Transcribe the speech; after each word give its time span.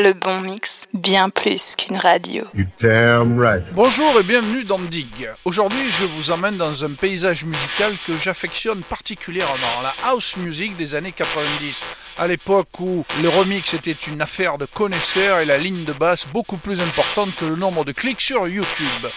Le 0.00 0.12
bon 0.12 0.42
mix, 0.42 0.86
bien 0.94 1.28
plus 1.28 1.74
qu'une 1.74 1.96
radio. 1.96 2.44
Bonjour 3.72 4.20
et 4.20 4.22
bienvenue 4.22 4.62
dans 4.62 4.78
Dig. 4.78 5.28
Aujourd'hui, 5.44 5.88
je 5.88 6.04
vous 6.04 6.30
emmène 6.30 6.56
dans 6.56 6.84
un 6.84 6.92
paysage 6.92 7.44
musical 7.44 7.92
que 8.06 8.12
j'affectionne 8.22 8.82
particulièrement, 8.82 9.82
la 9.82 9.92
house 10.08 10.36
music 10.36 10.76
des 10.76 10.94
années 10.94 11.10
90. 11.10 11.82
À 12.16 12.28
l'époque 12.28 12.68
où 12.78 13.04
le 13.20 13.28
remix 13.28 13.74
était 13.74 13.90
une 13.90 14.22
affaire 14.22 14.56
de 14.56 14.66
connaisseurs 14.66 15.40
et 15.40 15.44
la 15.44 15.58
ligne 15.58 15.82
de 15.82 15.92
basse 15.92 16.28
beaucoup 16.32 16.58
plus 16.58 16.80
importante 16.80 17.34
que 17.34 17.46
le 17.46 17.56
nombre 17.56 17.84
de 17.84 17.90
clics 17.90 18.20
sur 18.20 18.46
YouTube. 18.46 19.08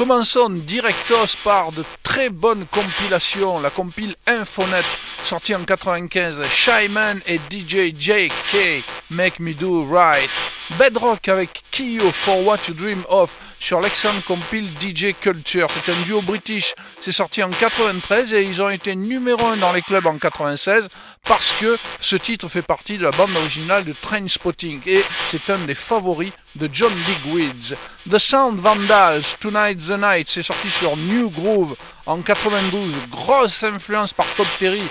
Commençons 0.00 0.48
directos 0.48 1.36
par 1.44 1.72
de 1.72 1.84
très 2.02 2.30
bonnes 2.30 2.64
compilations. 2.70 3.60
La 3.60 3.68
compile 3.68 4.14
Infonet, 4.26 4.80
sortie 5.24 5.54
en 5.54 5.64
95, 5.64 6.40
Shyman 6.50 7.20
et 7.26 7.36
DJ 7.50 7.92
JK, 7.94 8.82
Make 9.10 9.40
Me 9.40 9.52
Do 9.52 9.84
Right. 9.84 10.29
Bedrock 10.78 11.28
avec 11.28 11.62
Kyo 11.72 12.10
for 12.12 12.46
What 12.46 12.58
You 12.68 12.74
Dream 12.74 13.02
Of 13.08 13.30
sur 13.60 13.80
l'excellente 13.80 14.24
compile 14.24 14.66
DJ 14.80 15.12
Culture. 15.20 15.68
C'est 15.84 15.92
un 15.92 16.00
duo 16.02 16.22
british. 16.22 16.74
C'est 17.00 17.12
sorti 17.12 17.42
en 17.42 17.50
93 17.50 18.32
et 18.32 18.42
ils 18.42 18.62
ont 18.62 18.70
été 18.70 18.94
numéro 18.96 19.44
1 19.46 19.56
dans 19.58 19.72
les 19.72 19.82
clubs 19.82 20.06
en 20.06 20.16
96 20.16 20.88
parce 21.24 21.52
que 21.60 21.76
ce 22.00 22.16
titre 22.16 22.48
fait 22.48 22.62
partie 22.62 22.96
de 22.96 23.02
la 23.02 23.10
bande 23.10 23.34
originale 23.36 23.84
de 23.84 23.92
Trainspotting 23.92 24.80
et 24.86 25.04
c'est 25.30 25.50
un 25.50 25.58
des 25.58 25.74
favoris 25.74 26.32
de 26.54 26.68
John 26.72 26.92
Digweeds. 26.92 27.76
The 28.10 28.18
Sound 28.18 28.58
Vandals, 28.58 29.36
Tonight 29.38 29.78
the 29.78 29.98
Night, 30.00 30.28
c'est 30.28 30.42
sorti 30.42 30.70
sur 30.70 30.96
New 30.96 31.30
Groove 31.30 31.76
en 32.06 32.22
92. 32.22 32.92
Grosse 33.10 33.62
influence 33.62 34.14
par 34.14 34.26
Todd 34.36 34.46
Terry, 34.58 34.82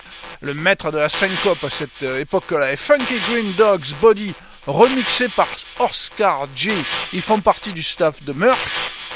le 0.41 0.53
maître 0.53 0.91
de 0.91 0.99
la 0.99 1.09
syncope 1.09 1.63
à 1.63 1.70
cette 1.70 2.03
euh, 2.03 2.20
époque-là. 2.20 2.71
Et 2.71 2.77
Funky 2.77 3.15
Green 3.29 3.51
Dogs, 3.53 3.95
Body, 3.99 4.34
remixé 4.69 5.27
par 5.29 5.47
Oscar 5.79 6.47
G. 6.55 6.71
Ils 7.13 7.21
font 7.21 7.39
partie 7.39 7.73
du 7.73 7.83
staff 7.83 8.23
de 8.23 8.33
Merck. 8.33 8.59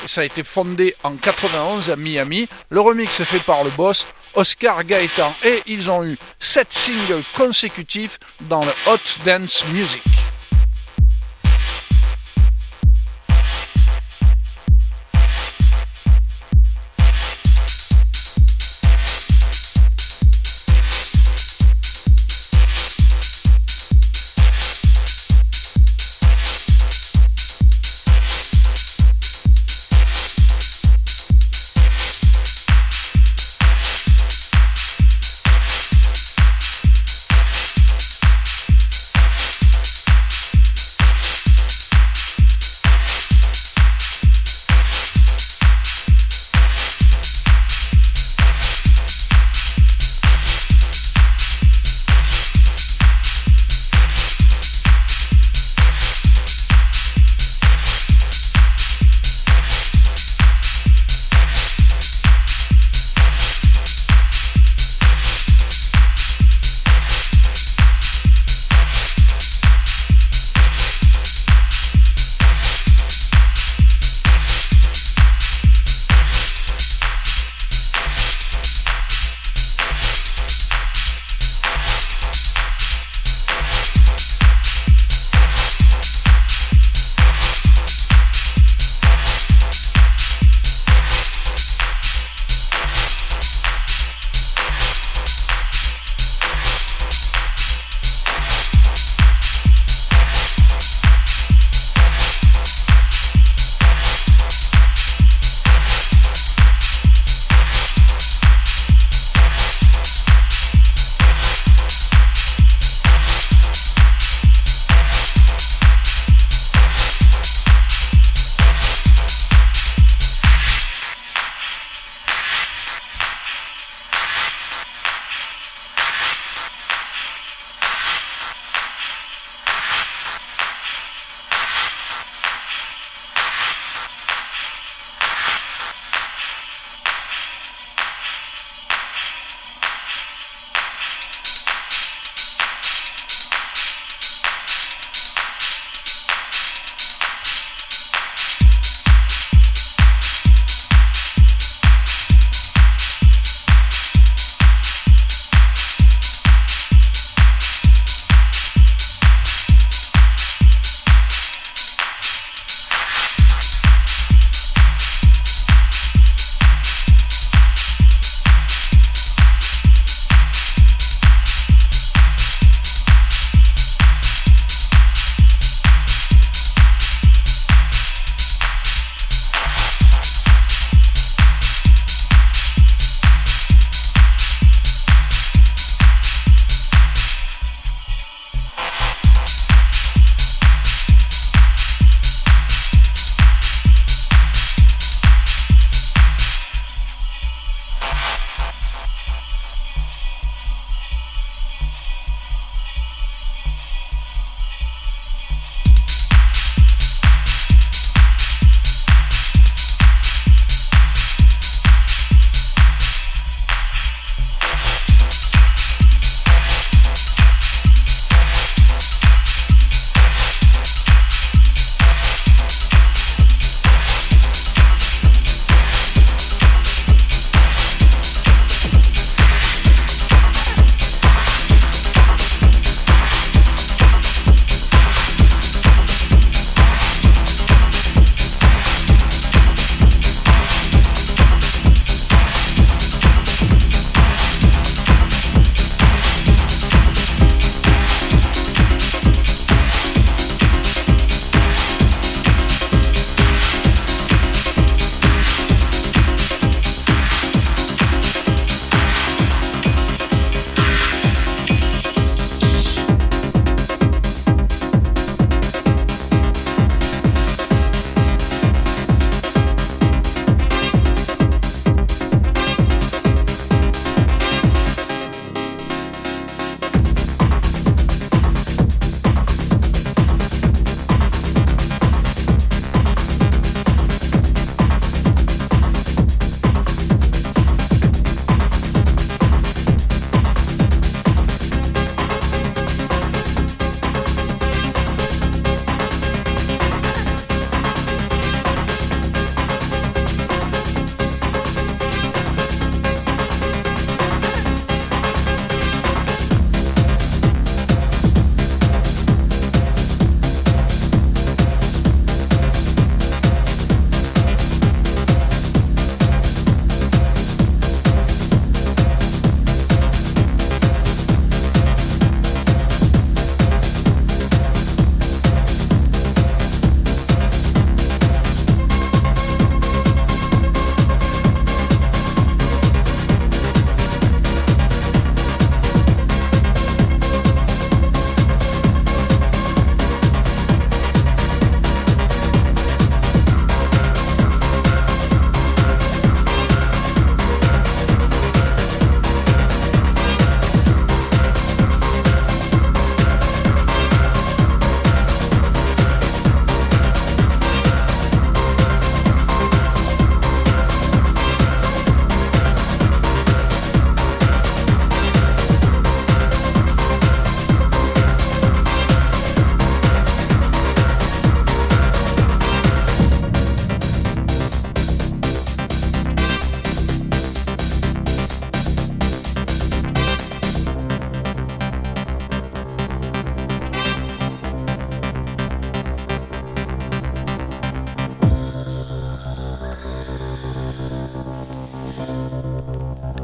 Ça 0.08 0.22
a 0.22 0.24
été 0.26 0.44
fondé 0.44 0.96
en 1.04 1.16
91 1.16 1.90
à 1.90 1.96
Miami. 1.96 2.48
Le 2.70 2.82
remix 2.82 3.20
est 3.20 3.26
fait 3.26 3.40
par 3.40 3.64
le 3.64 3.70
boss 3.72 4.06
Oscar 4.34 4.84
Gaetan 4.84 5.34
et 5.46 5.62
ils 5.68 5.90
ont 5.90 6.04
eu 6.04 6.18
7 6.40 6.74
singles 6.74 7.24
consécutifs 7.36 8.20
dans 8.42 8.66
le 8.66 8.72
Hot 8.88 9.24
Dance 9.26 9.64
Music. 9.68 10.02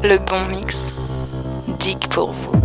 Le 0.03 0.17
bon 0.17 0.45
mix. 0.49 0.93
Dig 1.79 2.07
pour 2.09 2.31
vous. 2.31 2.58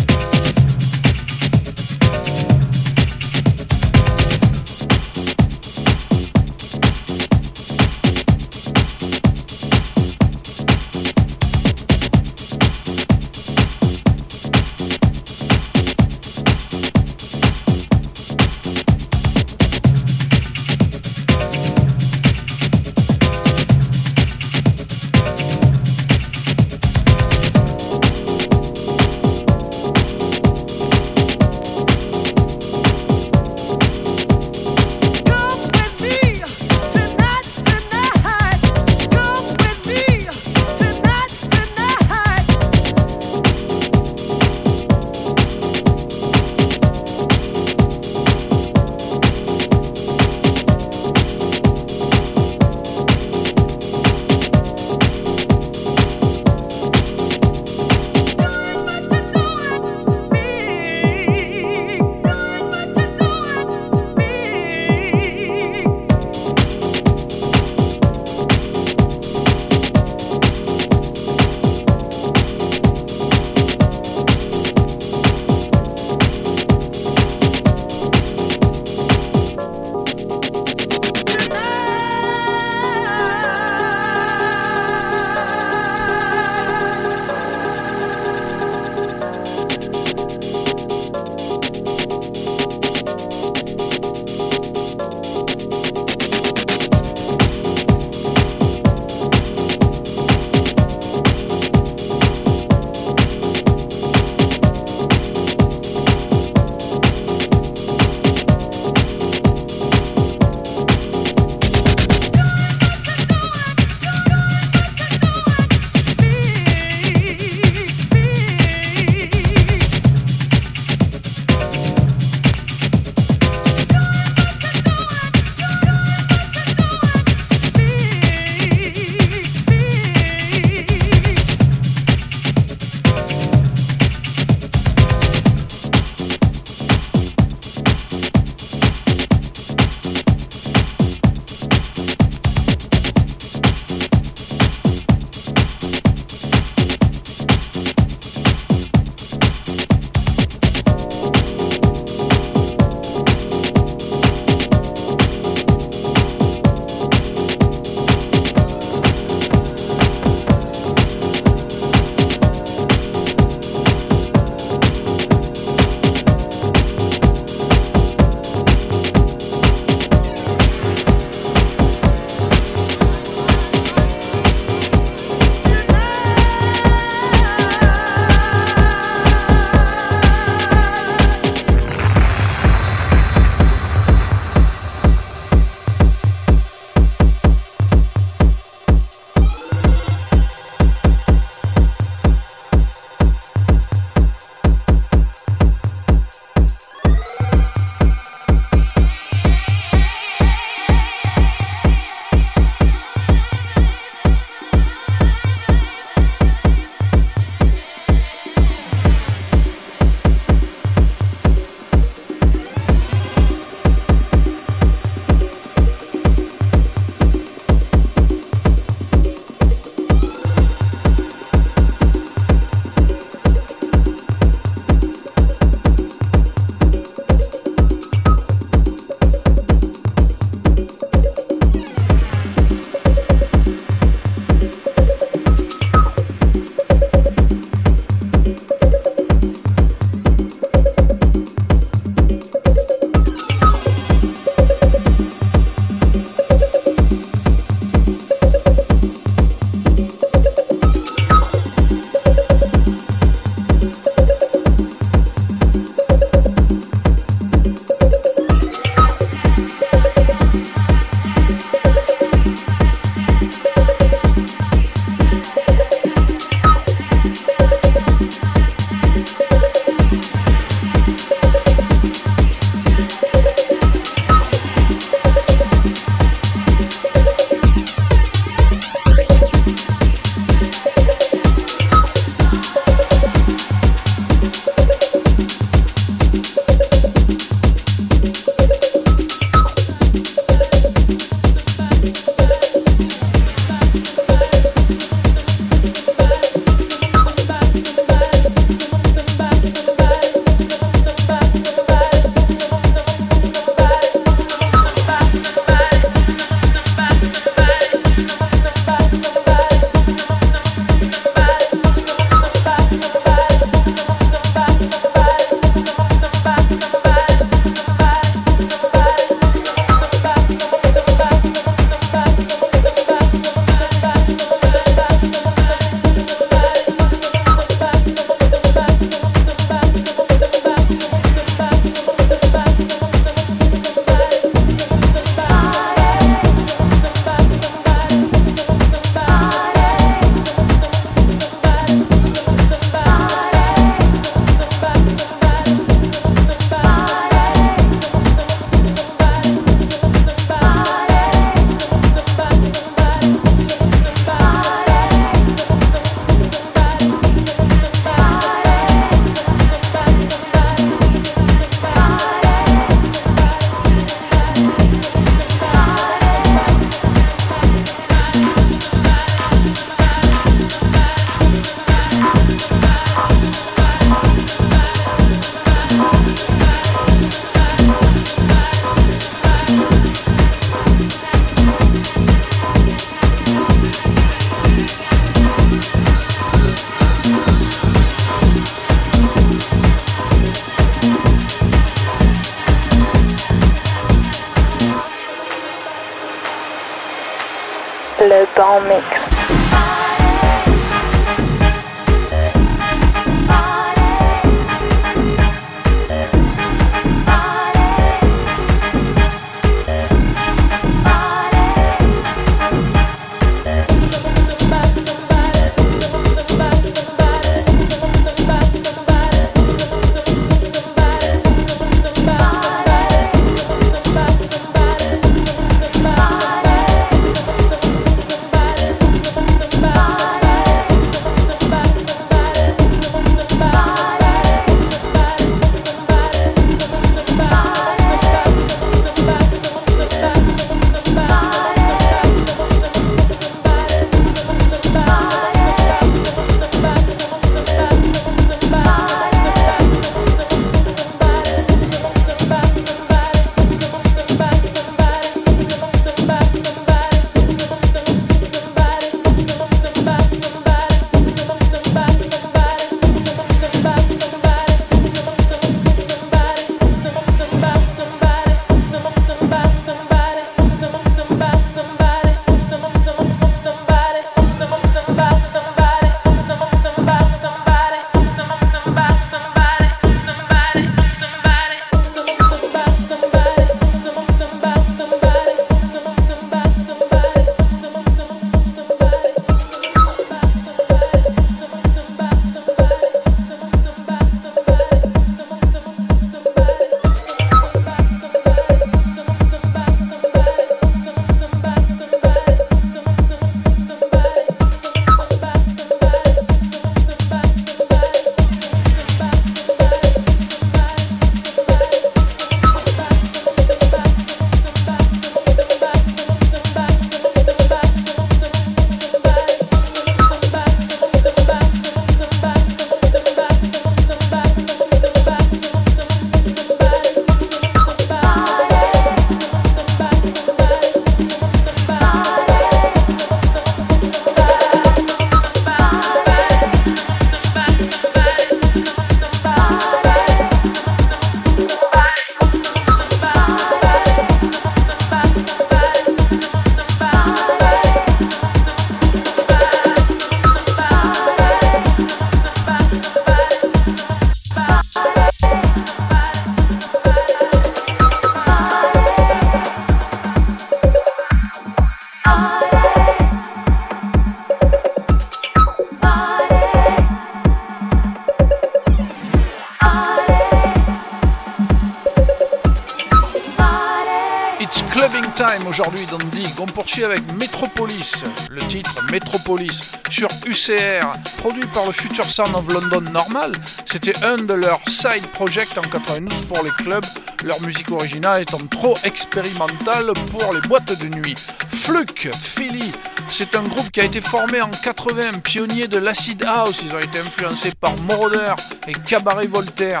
Le 581.84 581.92
Future 581.92 582.24
Sound 582.24 582.54
of 582.54 582.72
London 582.72 583.02
Normal. 583.10 583.52
C'était 583.84 584.16
un 584.24 584.38
de 584.38 584.54
leurs 584.54 584.80
side 584.88 585.26
projects 585.32 585.76
en 585.76 585.82
92 585.82 586.44
pour 586.46 586.62
les 586.64 586.70
clubs, 586.70 587.04
leur 587.44 587.60
musique 587.60 587.90
originale 587.90 588.42
étant 588.42 588.64
trop 588.70 588.96
expérimentale 589.04 590.12
pour 590.30 590.54
les 590.54 590.60
boîtes 590.62 590.98
de 590.98 591.08
nuit. 591.08 591.34
Fluke, 591.68 592.30
Philly, 592.34 592.92
c'est 593.28 593.54
un 593.54 593.62
groupe 593.62 593.90
qui 593.90 594.00
a 594.00 594.04
été 594.04 594.20
formé 594.20 594.62
en 594.62 594.70
80, 594.70 595.40
pionnier 595.42 595.86
de 595.86 595.98
l'acid 595.98 596.42
house. 596.44 596.82
Ils 596.82 596.94
ont 596.94 597.00
été 597.00 597.18
influencés 597.18 597.72
par 597.78 597.94
Moroder 597.98 598.54
et 598.88 598.92
Cabaret 598.92 599.46
Voltaire. 599.46 600.00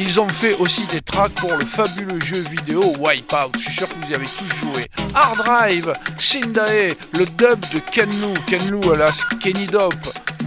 Ils 0.00 0.20
ont 0.20 0.28
fait 0.28 0.54
aussi 0.54 0.86
des 0.86 1.00
tracks 1.00 1.34
pour 1.34 1.56
le 1.56 1.64
fabuleux 1.64 2.20
jeu 2.20 2.44
vidéo 2.50 2.94
Wipeout. 3.00 3.50
Je 3.56 3.62
suis 3.62 3.72
sûr 3.72 3.88
que 3.88 3.94
vous 3.94 4.12
y 4.12 4.14
avez 4.14 4.26
tous 4.26 4.56
joué. 4.56 4.86
Hard 5.12 5.38
Drive, 5.38 5.92
Sindae, 6.16 6.94
le 7.14 7.26
dub 7.26 7.60
de 7.72 7.80
Kenlu, 7.90 8.34
Kenlu 8.46 8.78
alas 8.92 9.24
Kenny 9.42 9.66
Dope, 9.66 9.94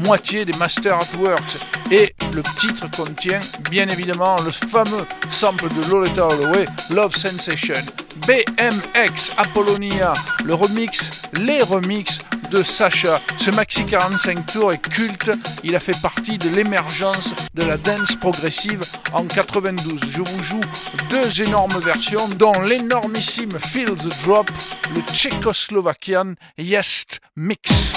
moitié 0.06 0.46
des 0.46 0.54
Master 0.54 0.96
at 0.96 1.18
Works. 1.20 1.58
Et 1.92 2.16
le 2.34 2.42
titre 2.60 2.90
contient 2.96 3.42
bien 3.70 3.90
évidemment 3.90 4.38
le 4.42 4.52
fameux 4.52 5.06
sample 5.30 5.68
de 5.68 5.90
Lolita 5.90 6.28
Holloway, 6.28 6.66
Love 6.90 7.16
Sensation. 7.16 7.84
BMX 8.26 9.32
Apollonia, 9.38 10.14
le 10.46 10.54
remix, 10.54 11.12
les 11.34 11.62
remix 11.62 12.20
de 12.52 12.64
Sacha. 12.64 13.22
Ce 13.40 13.50
maxi 13.50 13.86
45 13.86 14.46
tours 14.46 14.74
est 14.74 14.82
culte, 14.82 15.32
il 15.64 15.76
a 15.76 15.80
fait 15.80 16.00
partie 16.02 16.38
de 16.38 16.50
l'émergence 16.50 17.34
de 17.54 17.64
la 17.64 17.78
dance 17.78 18.16
progressive 18.16 18.84
en 19.14 19.26
92. 19.26 20.02
Je 20.10 20.22
vous 20.22 20.44
joue 20.44 20.62
deux 21.10 21.42
énormes 21.42 21.80
versions, 21.80 22.28
dont 22.28 22.62
l'énormissime 22.62 23.58
Feel 23.58 23.96
the 23.96 24.24
Drop, 24.24 24.52
le 24.94 25.02
tchécoslovakian 25.14 26.34
Yest 26.58 27.22
Mix. 27.38 27.96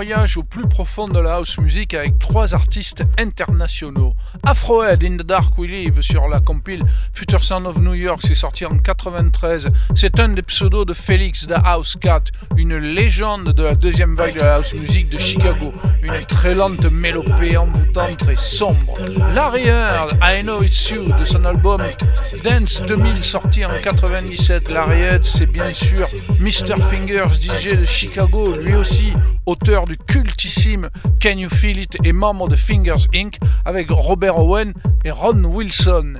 Voyage 0.00 0.38
au 0.38 0.42
plus 0.42 0.66
profond 0.66 1.08
de 1.08 1.18
la 1.18 1.34
house 1.34 1.58
music 1.58 1.92
avec 1.92 2.18
trois 2.18 2.54
artistes 2.54 3.04
internationaux. 3.18 4.14
Afrohead 4.46 5.04
in 5.04 5.18
the 5.18 5.22
Dark 5.22 5.58
We 5.58 5.70
Live 5.70 6.00
sur 6.00 6.26
la 6.26 6.40
compile 6.40 6.86
Future 7.12 7.44
Sound 7.44 7.66
of 7.66 7.76
New 7.76 7.92
York, 7.92 8.22
c'est 8.26 8.34
sorti 8.34 8.64
en 8.64 8.78
93. 8.78 9.68
C'est 9.94 10.18
un 10.18 10.30
des 10.30 10.40
pseudos 10.40 10.86
de 10.86 10.94
Felix 10.94 11.46
the 11.46 11.56
House 11.66 11.98
Cat, 12.00 12.22
une 12.56 12.78
légende 12.78 13.52
de 13.52 13.62
la 13.62 13.74
deuxième 13.74 14.16
vague 14.16 14.36
de 14.36 14.40
la 14.40 14.54
house 14.54 14.72
music 14.72 15.10
de 15.10 15.18
Chicago. 15.18 15.74
Une 16.02 16.24
très 16.24 16.54
lente 16.54 16.90
mélopée 16.90 17.58
envoûtante, 17.58 18.16
très 18.16 18.36
sombre. 18.36 18.94
Larry 19.34 19.66
Heard, 19.66 20.18
I 20.22 20.42
Know 20.44 20.62
It's 20.62 20.88
You 20.88 21.12
de 21.12 21.26
son 21.26 21.44
album 21.44 21.82
Dance 22.42 22.80
2000 22.86 23.22
sorti 23.22 23.66
en 23.66 23.78
97. 23.82 24.70
Larry 24.70 25.02
c'est 25.22 25.44
bien 25.44 25.74
sûr 25.74 26.06
Mr. 26.38 26.80
Fingers, 26.90 27.34
DJ 27.38 27.78
de 27.78 27.84
Chicago, 27.84 28.56
lui 28.56 28.74
aussi 28.74 29.12
auteur 29.46 29.86
du 29.86 29.96
cultissime 29.96 30.88
Can 31.20 31.38
You 31.38 31.48
Feel 31.48 31.78
It 31.78 31.96
et 32.04 32.12
membre 32.12 32.48
de 32.48 32.56
Fingers 32.56 33.06
Inc. 33.14 33.38
avec 33.64 33.90
Robert 33.90 34.38
Owen 34.38 34.72
et 35.04 35.10
Ron 35.10 35.44
Wilson. 35.44 36.14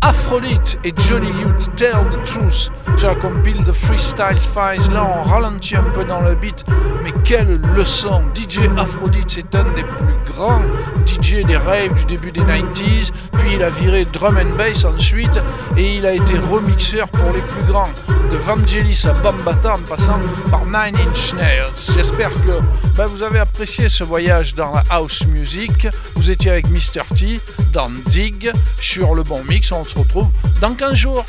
Aphrodite 0.00 0.78
et 0.84 0.92
Johnny 0.96 1.28
Youth 1.40 1.74
Tell 1.76 1.96
the 2.10 2.22
Truth 2.24 2.70
sur 2.96 3.08
la 3.08 3.14
compile 3.16 3.64
de 3.64 3.72
Freestyle 3.72 4.38
Files. 4.38 4.92
Là, 4.92 5.04
on 5.04 5.22
ralentit 5.22 5.76
un 5.76 5.82
peu 5.82 6.04
dans 6.04 6.20
le 6.20 6.34
beat, 6.34 6.64
mais 7.02 7.12
quelle 7.24 7.60
leçon! 7.74 8.22
DJ 8.34 8.60
Aphrodite, 8.76 9.28
c'est 9.28 9.54
un 9.54 9.64
des 9.74 9.82
plus 9.82 10.32
grands 10.32 10.62
DJ 11.06 11.44
des 11.44 11.56
raves 11.56 11.94
du 11.94 12.04
début 12.04 12.30
des 12.30 12.40
90s. 12.40 13.10
Puis 13.32 13.54
il 13.54 13.62
a 13.62 13.70
viré 13.70 14.04
drum 14.04 14.38
and 14.38 14.56
bass 14.56 14.84
ensuite, 14.84 15.40
et 15.76 15.96
il 15.96 16.06
a 16.06 16.12
été 16.12 16.38
remixeur 16.38 17.08
pour 17.08 17.32
les 17.32 17.40
plus 17.40 17.62
grands, 17.70 17.88
de 18.30 18.36
Vangelis 18.36 19.04
à 19.04 19.12
Bambata 19.14 19.74
en 19.74 19.78
passant 19.78 20.20
par 20.50 20.64
Nine 20.66 20.96
Inch 20.96 21.34
Nails. 21.34 21.94
J'espère 21.94 22.30
que 22.30 22.60
ben, 22.96 23.06
vous 23.06 23.22
avez 23.22 23.38
apprécié 23.38 23.88
ce 23.88 24.04
voyage 24.04 24.54
dans 24.54 24.72
la 24.72 24.84
house 24.90 25.26
music. 25.26 25.86
Vous 26.16 26.30
étiez 26.30 26.50
avec 26.50 26.68
Mr. 26.68 27.02
T 27.16 27.40
dans 27.72 27.90
Dig 28.06 28.50
sur 28.80 29.14
le 29.14 29.22
bon 29.22 29.42
mix. 29.44 29.72
On 29.88 29.90
se 29.90 29.98
retrouve 30.00 30.26
dans 30.60 30.74
15 30.74 30.94
jours. 30.94 31.24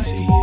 see. 0.00 0.39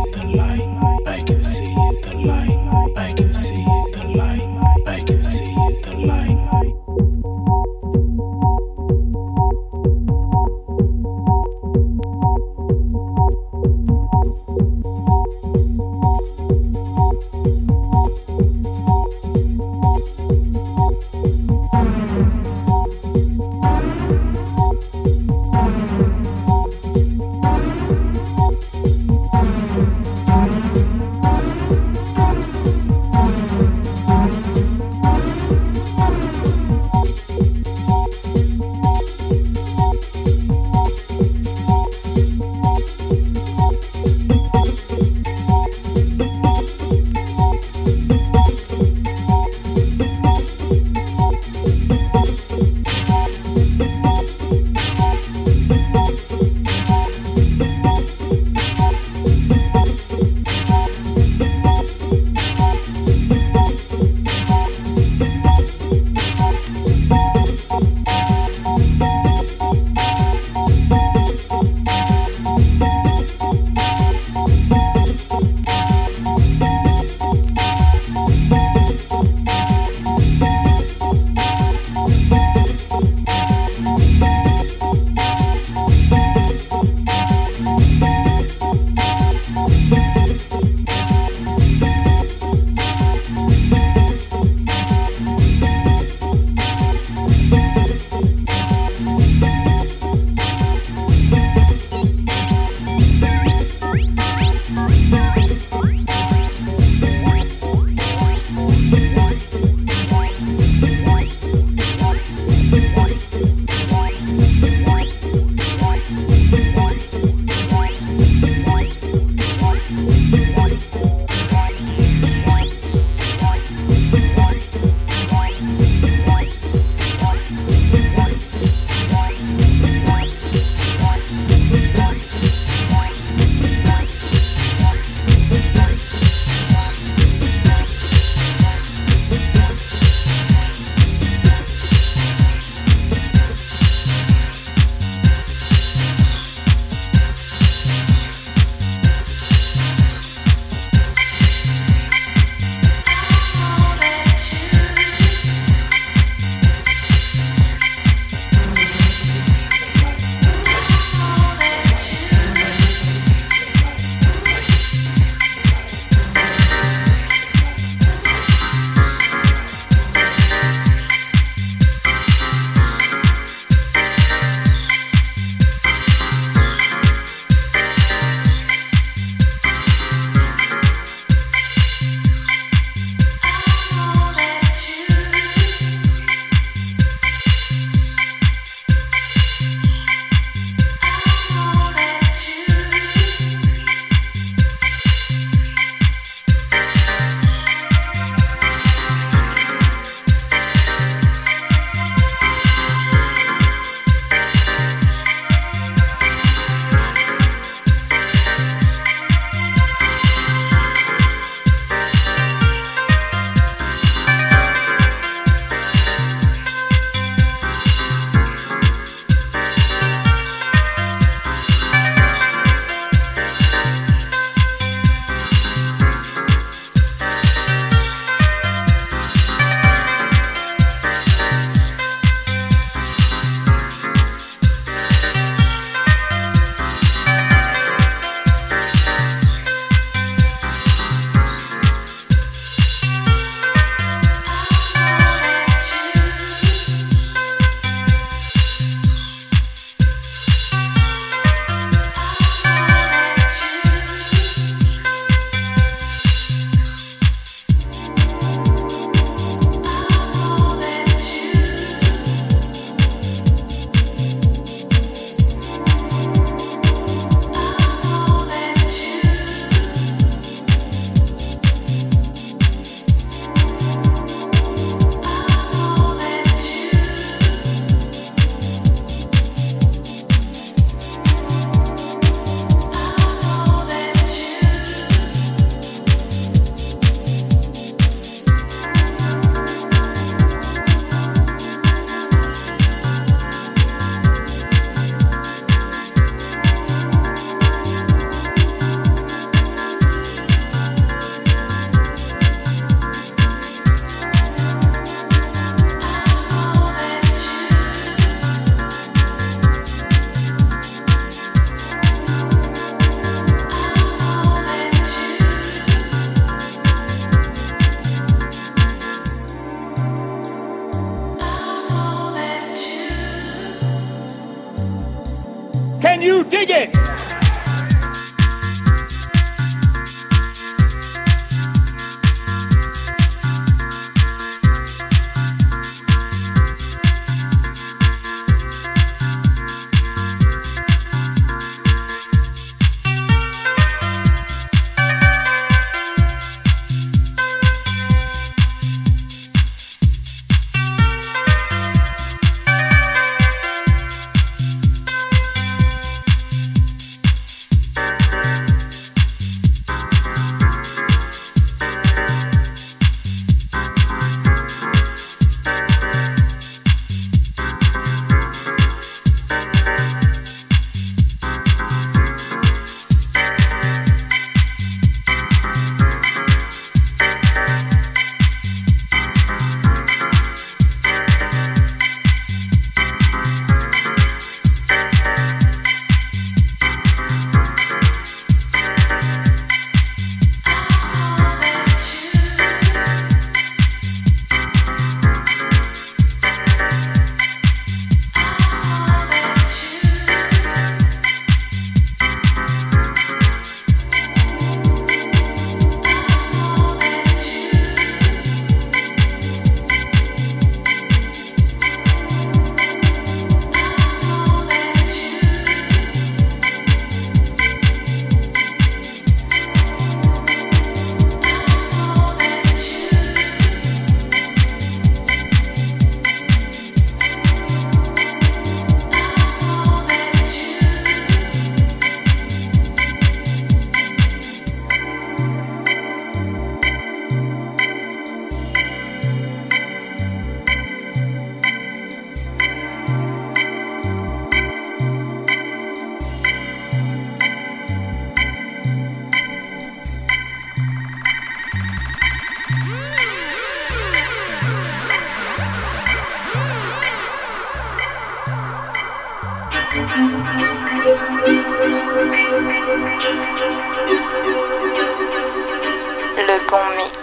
me. 466.96 467.17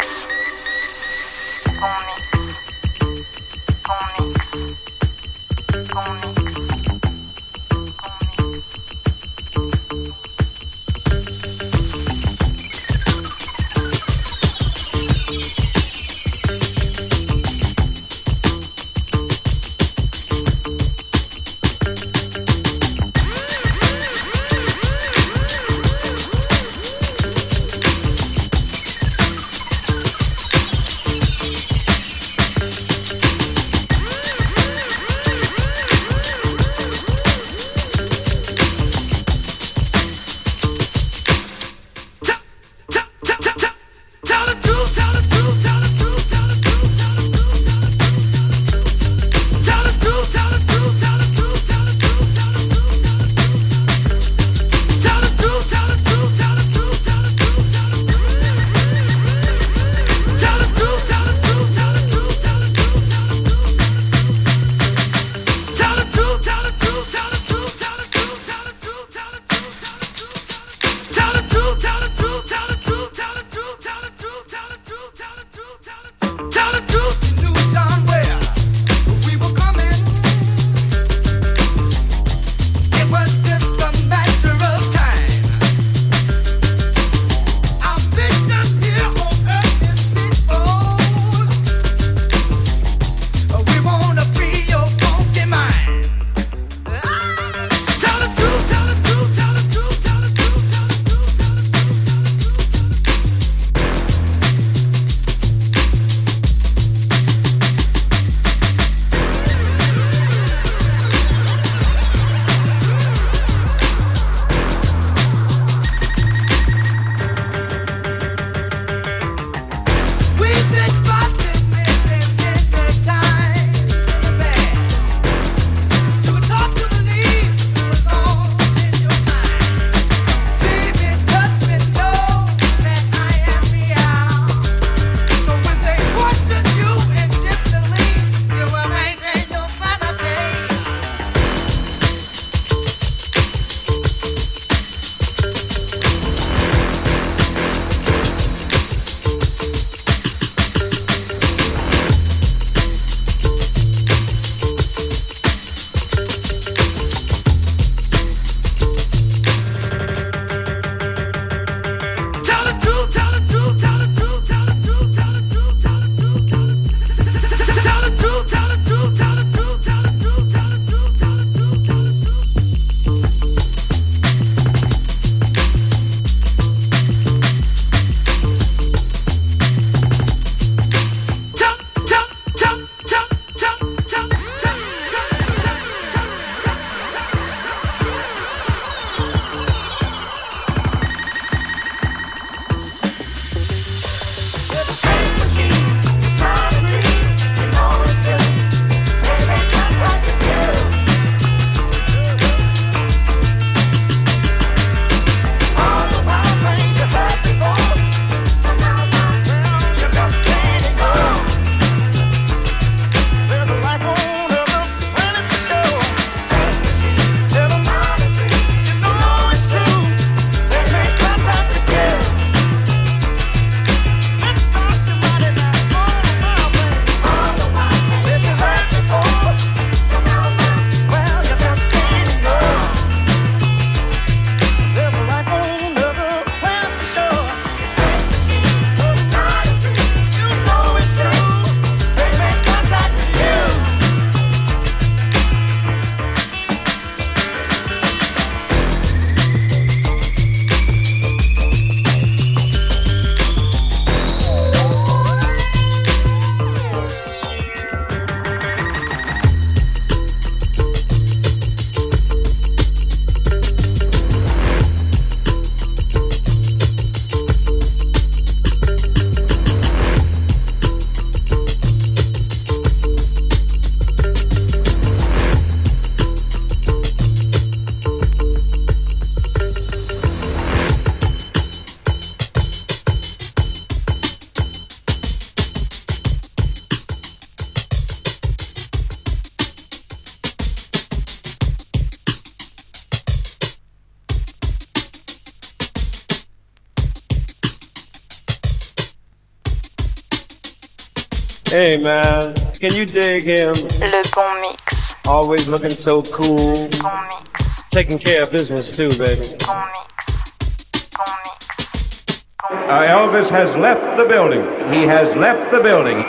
Hey 301.95 302.03
man, 302.03 302.53
can 302.73 302.93
you 302.93 303.05
dig 303.05 303.43
him? 303.43 303.73
Le 303.73 304.23
bon 304.35 304.59
mix. 304.59 305.15
Always 305.23 305.69
looking 305.69 305.91
so 305.91 306.21
cool. 306.23 306.89
Bon 307.01 307.25
mix. 307.29 307.69
Taking 307.89 308.19
care 308.19 308.43
of 308.43 308.51
business 308.51 308.93
too, 308.97 309.07
baby. 309.11 309.55
Bon 309.65 309.87
mix. 309.95 311.07
Bon 311.15 311.35
mix. 311.45 311.67
Bon 311.79 311.95
mix. 312.19 312.43
Uh, 312.69 313.07
Elvis 313.07 313.49
has 313.49 313.73
left 313.77 314.17
the 314.17 314.25
building. 314.25 314.59
He 314.91 315.03
has 315.03 315.33
left 315.37 315.71
the 315.71 315.79
building. 315.79 316.24